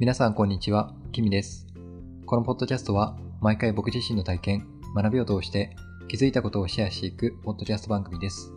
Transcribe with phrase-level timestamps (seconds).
[0.00, 1.68] 皆さんこんにちは、キミです。
[2.26, 5.76] このポッドキャストは毎回僕自身の体験、学びを通して
[6.08, 8.52] 気づいたことをシェアしていくポッドキャスト番組です。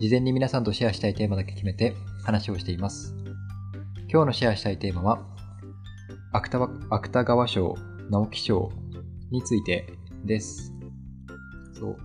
[0.00, 1.94] 事前に皆さんとシェアしたいテーマだけ決めて
[2.24, 3.14] 話をしています。
[4.10, 5.20] 今日のシェアしたいテーマは、
[6.32, 7.76] 芥川芥川賞、
[8.10, 8.72] 直木賞
[9.30, 9.86] について
[10.24, 10.74] です。
[11.78, 11.96] そう。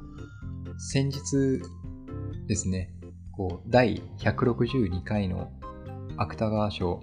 [0.77, 1.59] 先日
[2.45, 2.93] ですね、
[3.31, 5.51] こう、第162回の
[6.17, 7.01] 芥川賞、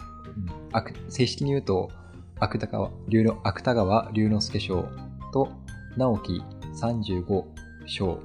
[1.09, 1.91] 正式に言うと、
[2.39, 4.89] 芥川龍芥川龍之介賞
[5.33, 5.51] と
[5.97, 6.43] 直木
[6.81, 7.45] 35
[7.87, 8.21] 賞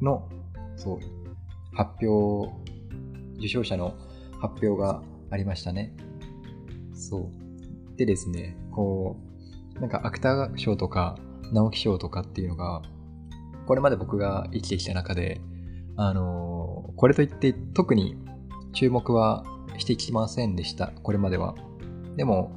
[0.00, 0.28] の
[0.76, 0.98] そう
[1.74, 2.52] 発表、
[3.38, 3.94] 受賞者の
[4.40, 5.94] 発表がありましたね。
[6.94, 7.96] そう。
[7.96, 9.16] でですね、こ
[9.76, 11.16] う、なんか芥川賞とか
[11.52, 12.82] 直木賞とかっていうのが、
[13.66, 15.40] これまで僕が生きてきた中で、
[15.96, 16.62] あのー
[16.96, 18.16] これといって特に
[18.72, 19.44] 注目は
[19.78, 21.54] してきませんでした、これまでは。
[22.16, 22.52] でも、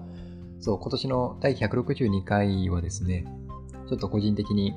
[0.60, 3.26] そう、今年の第162回はですね、
[3.88, 4.74] ちょっと個人的に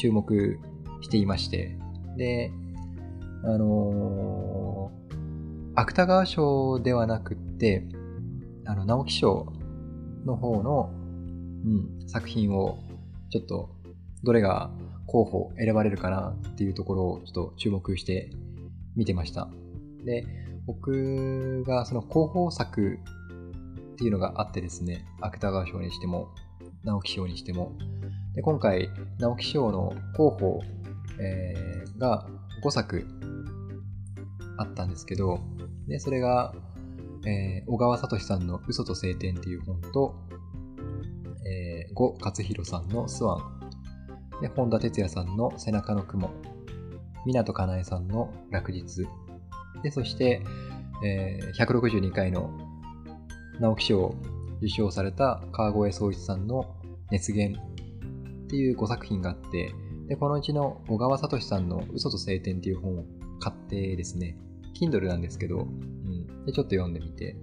[0.00, 0.58] 注目
[1.00, 1.76] していまして、
[2.16, 2.50] で、
[3.44, 4.98] あのー
[5.80, 7.86] 芥川賞ではなくって、
[8.66, 9.52] あの、直木賞
[10.24, 10.90] の方の、
[11.64, 12.78] うん、作品を、
[13.30, 13.70] ちょっと、
[14.24, 14.72] どれが
[15.06, 18.30] 候補選ばれるかなっていうところをちょっと注目して
[18.96, 19.48] 見てました。
[20.04, 20.24] で、
[20.66, 22.98] 僕がその広報作
[23.92, 26.28] っていうのがあってですね、芥川賞にしても、
[26.84, 27.72] 直木賞にしても。
[28.34, 30.60] で今回、直木賞の候補、
[31.20, 32.28] えーが
[32.62, 33.04] 5作
[34.56, 35.40] あったんですけど、
[35.88, 36.54] でそれが、
[37.26, 40.14] えー小川聡さんの嘘と晴天っていう本と、
[41.44, 46.30] えー、呉勝弘さんのスワン、で本田哲也さんの背中の雲、
[47.26, 49.06] 湊かなえさんの落日、
[49.82, 50.42] で、そして、
[51.04, 52.50] えー162回の
[53.60, 54.14] 直木賞を
[54.58, 56.74] 受賞された川越宗一さんの
[57.10, 59.74] 熱源っていう5作品があって、
[60.08, 63.04] で、このうちの小川聡さんの嘘と晴天っていう本を
[63.40, 64.36] 買ってですね、
[64.80, 67.36] Kindle なんですけど、うん、で、ちょっと読んでみて、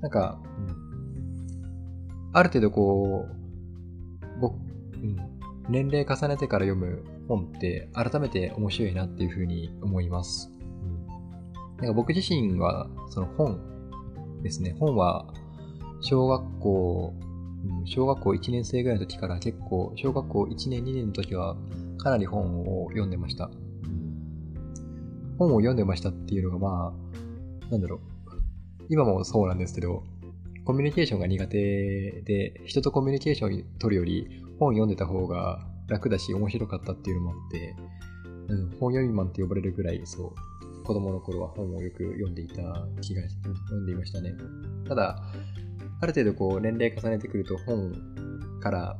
[0.00, 5.16] なんか、うん、ある程度こう、僕、うん、
[5.68, 10.50] 年齢重ねてから読む本って改めて面白いなっていうふうに思います。
[11.78, 13.60] なんか僕自身は、その本
[14.42, 15.32] ですね、本は
[16.00, 17.14] 小学校、
[17.84, 21.56] 小学校1年生ぐらいの時から結構、小学校1年2年の時は
[21.98, 23.50] かなり本を読んでました。
[25.38, 26.92] 本を読んでましたっていうのがま
[27.68, 28.00] あ、なんだろう、
[28.88, 30.02] 今もそうなんですけど、
[30.64, 37.74] コミュニケーションが苦手で、人とコミュニケーションを取るより本読んでた方が楽だし面白かったっていうのもあって、
[38.48, 40.34] うん、本読みマンって呼ばれるぐらい、そう、
[40.88, 42.62] 子供の頃は本をよく読んでいた
[43.02, 44.32] 気がし、読んでいましたね。
[44.88, 45.22] ただ、
[46.00, 47.92] ある程度こう年齢重ねてくると本
[48.58, 48.98] から、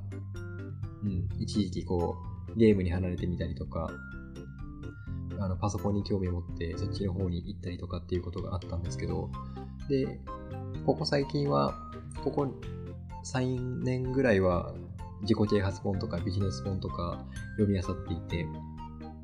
[1.02, 2.16] うん、一時期こ
[2.54, 3.90] うゲームに離れてみたりとか、
[5.40, 9.30] あのパソコンに興味を持ってそっちの方に行ったりとかっていうことがあったんですけど、
[9.88, 10.20] で、
[10.84, 11.74] ここ最近は、
[12.22, 12.54] ここ
[13.24, 14.74] 3年ぐらいは
[15.22, 17.24] 自己啓発本とかビジネス本とか
[17.56, 18.46] 読み漁っていて、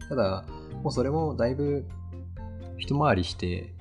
[0.09, 0.47] ただ、
[0.83, 1.87] もうそれもだいぶ
[2.79, 3.75] 一回りして、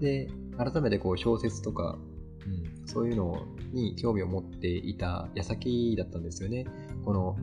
[0.00, 1.98] で、改めてこう小説とか、
[2.46, 2.48] う
[2.84, 6.66] ん、そういうのに興味を持っていた矢先だったんですよね。
[7.04, 7.36] この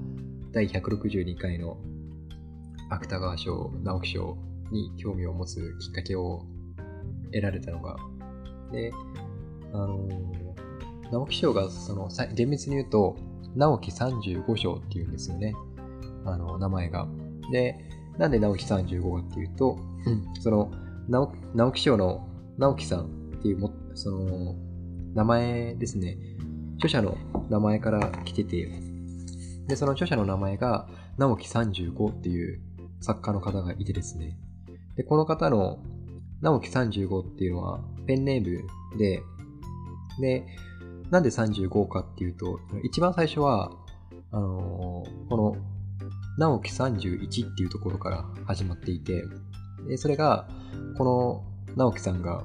[0.51, 1.77] 第162回の
[2.89, 4.38] 芥川賞、直木賞
[4.72, 6.45] に興味を持つきっかけを
[7.31, 7.97] 得られたのが。
[8.71, 8.91] で、
[9.73, 10.50] あのー
[11.11, 13.17] 直木賞がそのさ厳密に言うと、
[13.56, 15.53] 直木35賞っていうんですよね。
[16.25, 17.07] あの、名前が。
[17.51, 17.77] で、
[18.19, 19.80] なんで直木35かっていうと、
[20.41, 20.72] その
[21.07, 24.56] 直直木賞の直木さんっていうも、その、
[25.16, 26.18] 名前ですね。
[26.75, 27.18] 著者の
[27.50, 28.69] 名前から来てて、
[29.68, 32.62] で、その著者の名前が直木35っていう
[33.00, 34.38] 作家の方がいてですね。
[34.97, 35.80] で、この方の
[36.41, 38.68] 直木35っていうのはペンネーム
[38.98, 39.24] で、
[40.19, 40.45] で、
[41.10, 43.71] なんで35かっていうと、一番最初は、
[44.31, 45.29] あのー
[46.39, 49.25] 直木31っていうところから始まっていて、
[49.88, 50.47] でそれが、
[50.97, 52.44] この直樹さんが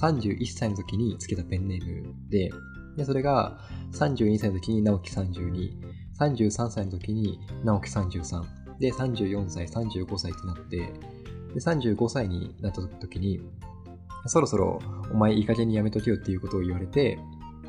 [0.00, 2.50] 31歳の時につけたペンネームで、
[2.96, 3.60] でそれが
[3.92, 5.72] 32歳の時に直樹32、
[6.18, 8.42] 33歳の時に直樹33、
[8.80, 13.40] で34歳、35歳ってなって、で35歳になった時に、
[14.26, 14.80] そろそろ
[15.12, 17.18] お前いい加減にやめとけよっていうことを言われて、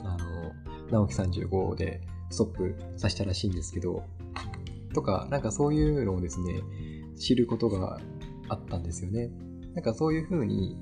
[0.04, 2.02] あの、直樹35で
[2.32, 4.04] ストップさせたらしいんですけど、
[4.98, 6.64] とか、なんかそういうのをですね、
[7.16, 8.02] 知ることが
[8.50, 9.30] あったんですよね。
[9.76, 10.76] なんかそういうふうに、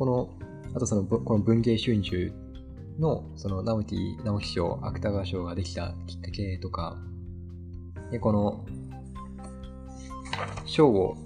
[0.00, 0.30] この、
[0.74, 2.32] あとその、この文芸春秋
[2.98, 6.98] の、その、直木、直木賞、芥川賞ができたきっかけとか、
[8.10, 8.64] で、この、
[10.66, 11.16] 賞を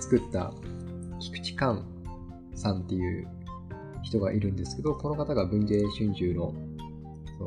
[0.00, 0.52] 作った
[1.18, 1.86] 菊池寛
[2.56, 3.26] さんっていう
[4.02, 6.52] 人がいるんですけど、この方が文芸春秋の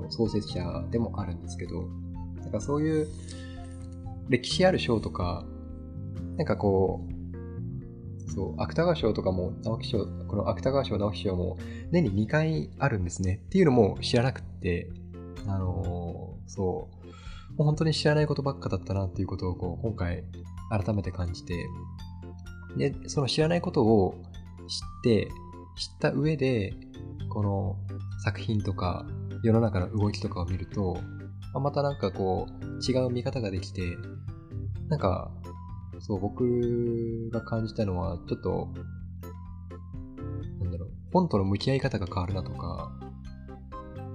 [0.09, 1.83] 創設者でもあるんですけど、
[2.41, 3.07] なんかそういう
[4.29, 5.45] 歴史ある賞とか、
[6.37, 11.57] なんかこう、そう、芥川賞とかも、直木賞、この芥川賞、直木賞も
[11.91, 13.41] 年に2回あるんですね。
[13.45, 14.89] っていうのも知らなくて、
[15.47, 20.23] あのー、そう、もう本当に知らないことばっかだったなっていうことをこう今回
[20.69, 21.67] 改めて感じて、
[22.77, 24.15] で、その知らないことを
[24.67, 25.27] 知って、
[25.77, 26.73] 知った上で、
[27.29, 27.77] この
[28.23, 29.05] 作品とか
[29.43, 30.97] 世の中の動きとかを見ると、
[31.59, 33.97] またなんかこう違う見方ができて、
[34.89, 35.31] なんか、
[35.99, 38.69] そう、僕が感じたのは、ちょっと、
[40.59, 42.91] なんだろう、本との向き合い方が変わるなとか、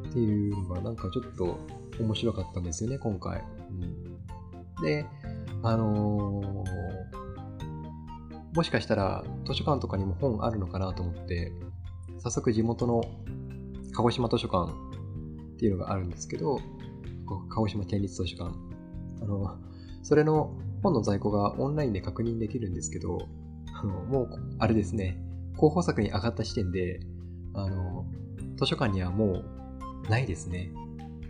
[0.09, 1.59] っていうのがなんかちょっと
[2.01, 3.43] 面白かったんですよね、今回。
[3.71, 5.07] うん、で、
[5.63, 6.45] あのー、
[8.55, 11.53] もしかしたら図書館とかにも本あるのかなと思って、
[12.19, 13.03] 早速地元の
[13.93, 14.73] 鹿児島図書館
[15.55, 16.61] っていうのがあるんですけど、
[17.49, 18.57] 鹿児島県立図書館。
[19.23, 19.59] あの、
[20.03, 23.19] それの本の在庫がオンラインで確認できるんですけど、
[23.75, 24.29] あのもう、
[24.59, 25.21] あれですね、
[25.57, 27.01] 候補作に上がった時点で、
[27.55, 28.07] あの、
[28.57, 29.43] 図書館にはも
[30.07, 30.71] うないですね。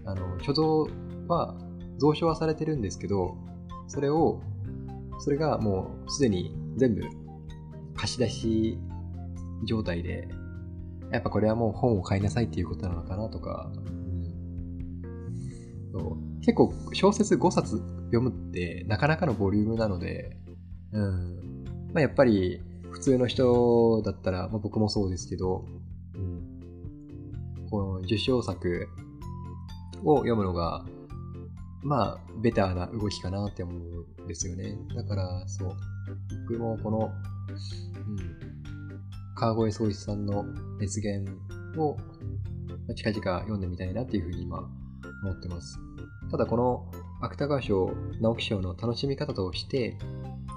[0.05, 0.97] あの、所蔵
[1.29, 1.55] は
[2.01, 3.37] 蔵書はされてるんですけど、
[3.87, 4.41] それを、
[5.19, 7.03] それがもうすでに全部
[7.97, 8.79] 貸し出し
[9.67, 10.29] 状態で、
[11.11, 13.71] やっぱこれはもう本を買いなさいっていうことなのかなとか、
[15.99, 20.37] そう結構小説5冊読むってなかなかのボリュームなので、
[20.93, 21.65] うん。
[21.93, 22.61] まあ、やっぱり
[22.91, 25.67] 普通の人だったら、まあ、僕もそうですけど、
[26.15, 28.89] うん、この受賞作
[30.05, 30.85] を読むのが、
[31.83, 34.79] まあ、ベターな動きかなって思うんですよね。
[34.95, 35.77] だから、そう、
[36.49, 40.45] 僕もこの、うん、川越宗一さんの
[40.81, 41.31] 熱源
[41.79, 41.97] を
[42.95, 44.69] 近々読んでみたいなっていうふうに今
[45.23, 45.79] 思ってます。
[46.31, 46.91] ただこの
[47.21, 49.97] 芥川賞、直木賞の楽しみ方として、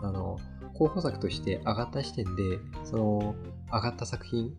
[0.04, 0.38] あの、
[0.74, 3.36] 候補作として上がった時点で、その
[3.72, 4.54] 上がった作品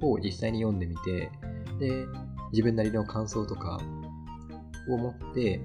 [0.00, 1.30] を実際に読んでみて、
[1.78, 2.06] で、
[2.52, 3.80] 自分なりの感想とか
[4.88, 5.60] を持って、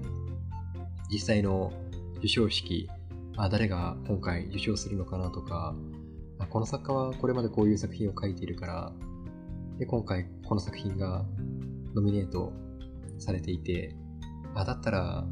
[1.10, 1.72] 実際の
[2.16, 2.88] 授賞式、
[3.36, 5.74] あ誰が今回受賞するのかなとか、
[6.50, 8.92] この作家はこれまでこういう作品を書いているから、
[9.78, 11.24] で今回この作品が
[11.94, 12.52] ノミネート
[13.18, 13.94] されていて、
[14.54, 15.26] あ、だったら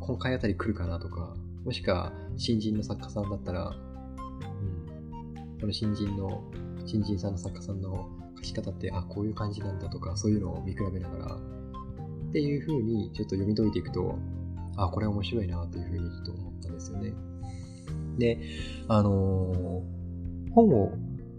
[0.00, 6.42] 今回あたり来るかなとか、もしくは新人の作家さんだったら、うん、この新人の、
[6.86, 14.18] 新人さんの作家さんの書き方って、あ、こういう感じなんだとか、そういうのを見比べながら、っていう風にちょっと読み解いていくと、
[14.76, 17.12] あ、これ面白いなという風にちょっと思ったんですよね。
[18.18, 18.38] で、
[18.88, 20.92] あのー、本を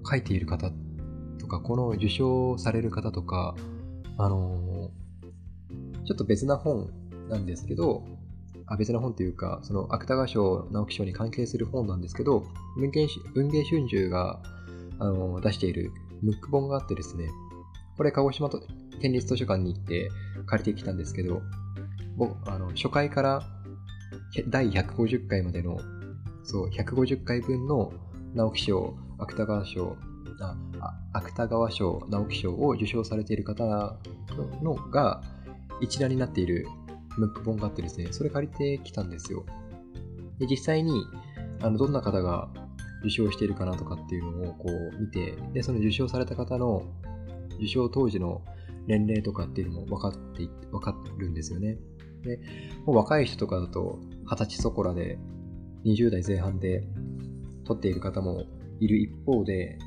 [0.09, 0.71] 書いている方
[1.39, 3.55] とか、この受賞される方とか、
[4.17, 4.70] あのー、
[6.11, 6.89] ちょっと別な本
[7.29, 8.03] なんですけど、
[8.65, 12.43] あ別な本というか、その芥川賞、直木賞に関係する本なんですけど、
[12.75, 14.41] 文芸文芸春秋が
[14.99, 17.29] あの出しているムック本があってですね、
[17.95, 18.61] これ鹿児島と
[19.01, 20.09] 県立図書館に行って
[20.47, 21.41] 借りてきたんですけど、
[22.17, 23.41] 僕、あの、初回から
[24.49, 25.79] 第150回までの、
[26.43, 27.93] そう、150回分の
[28.33, 29.95] 直木賞、芥川賞、
[30.41, 30.57] あ
[31.13, 33.95] 芥川賞、直木賞を受賞されている方
[34.61, 35.21] のが
[35.81, 36.67] 一覧になっている
[37.17, 39.45] ムック本があってですね、それ借りてきたんですよ。
[40.39, 41.05] で、実際に、
[41.61, 42.49] あの、どんな方が
[43.01, 46.83] 受賞しているかなとかっていうのをこう見て、で、その受賞された方の
[47.57, 48.41] 受賞当時の
[48.87, 51.77] 年齢とかっていうのも分かって、分かるんですよね。
[52.23, 52.39] で、
[52.85, 55.19] もう若い人とかだと、二十歳そこらで、
[55.85, 56.83] 20代前半で
[57.65, 58.43] 取っている方も
[58.79, 59.77] いる一方で、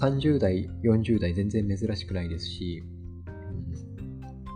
[0.00, 2.82] 30代、40代全然珍しくないですし、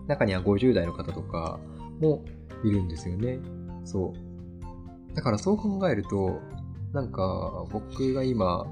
[0.06, 1.58] 中には50代の方とか
[2.00, 2.24] も
[2.64, 3.38] いるんですよね。
[3.84, 5.14] そう。
[5.14, 6.40] だからそう考えると、
[6.92, 8.66] なんか僕が今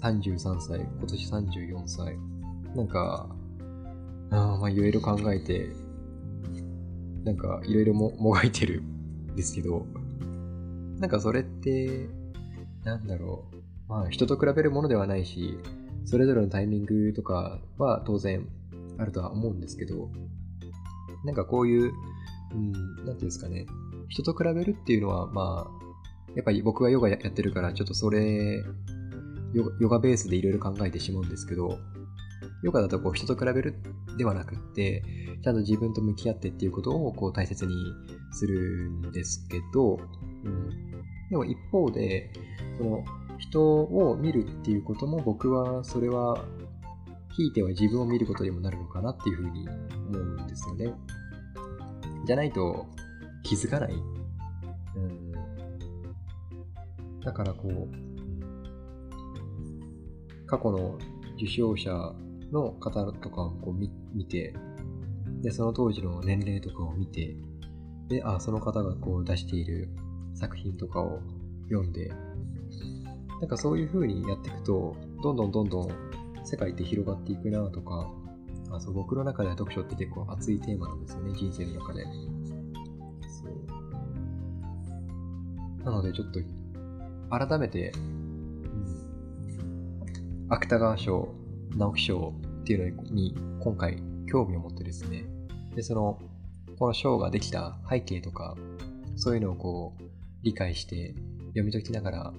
[0.00, 2.18] 33歳、今年34歳、
[2.74, 3.28] なんか
[4.30, 5.70] あまあいろいろ考えて、
[7.24, 9.86] なんかいろいろも もがいてるんですけど、
[10.98, 12.08] なんかそれって、
[12.84, 13.56] なんだろう。
[13.88, 15.58] まあ人と比べるものではないし、
[16.04, 18.48] それぞれのタイミングとかは当然
[18.98, 20.10] あるとは思うんですけど、
[21.24, 21.92] なんかこういう、
[22.52, 23.66] うん、なんていうんですかね、
[24.08, 25.86] 人と比べるっていうのは、まあ、
[26.34, 28.62] やっぱり僕がヨガやってるから、ちょっとそれ、
[29.54, 31.78] ヨガベースでいろいろ考えてしまうんですけど、
[32.62, 33.74] ヨガだとこう人と比べる
[34.18, 35.02] ではなくって、
[35.42, 37.74] ちゃんと自分と向き合ってっていうことをこう大切に
[38.32, 39.98] するんですけど、
[40.44, 40.90] うん、
[41.30, 42.30] でも一方で、
[42.78, 43.04] その
[43.38, 46.44] 人を見るっていうことも僕はそれは、
[47.36, 50.94] ひいては自分を見ることにもなるのかなっていうふうに思うんですよね。
[52.26, 52.86] じゃないと
[53.42, 53.92] 気づかない。
[53.92, 55.32] うん、
[57.20, 58.06] だからこう、
[60.46, 60.98] 過去の
[61.36, 61.90] 受賞者
[62.50, 64.54] の方とかをこう見見て、
[65.42, 67.36] で、その当時の年齢とかを見て、
[68.08, 69.90] で、あ、その方がこう出している
[70.34, 71.20] 作品とかを
[71.68, 72.08] 読んで、
[73.40, 75.88] なんかそういう風にやっていくと、どんどんどんどん
[76.46, 78.08] 世界って広がっていくなとか、
[78.70, 82.04] あそう僕の中では読書って結構熱いテーマなんですよね、人生の中で。
[82.04, 82.10] そ
[85.80, 85.84] う。
[85.84, 86.38] なのでちょっと、
[87.30, 88.62] 改めて、うん、
[90.48, 91.34] 芥川賞、
[91.76, 94.00] 直木賞っていうのに今回
[94.30, 95.24] 興味を持ってですね、
[95.74, 96.20] で、その、
[96.78, 98.56] この賞ができた背景とか、
[99.16, 100.02] そういうのをこう、
[100.42, 101.14] 理解して
[101.48, 102.32] 読み解きながら、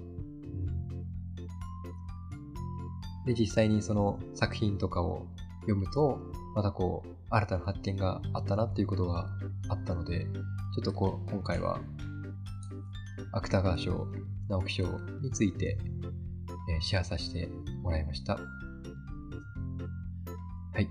[3.28, 5.28] で、実際にその作品とかを
[5.62, 6.20] 読むと、
[6.56, 9.28] またこう、新たな発見があったなっていうことが
[9.68, 11.82] あったので、ちょっとこう、今回は、
[13.34, 14.08] 芥川賞、
[14.48, 14.84] 直木賞
[15.22, 15.78] について、
[16.70, 17.50] えー、シェアさせて
[17.84, 18.36] もらいました。
[18.36, 18.40] は
[20.80, 20.88] い。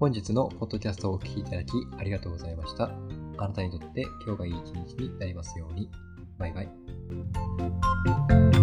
[0.00, 2.90] 本日のポッドキャストをお聴きいただきありがとうございました。
[3.38, 5.88] あなたにとって今日がいい一日になりますように。
[6.38, 8.53] バイバイ。